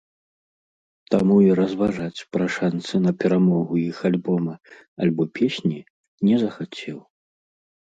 [1.15, 4.53] Таму і разважаць пра шанцы на перамогу іх альбома
[5.07, 5.79] альбо песні
[6.31, 6.99] не захацеў.